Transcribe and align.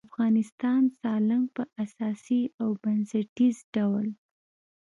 د 0.01 0.03
افغانستان 0.09 0.81
سالنګ 0.99 1.45
په 1.55 1.63
اساسي 1.83 2.41
او 2.61 2.69
بنسټیز 2.81 3.57
ډول 3.75 4.07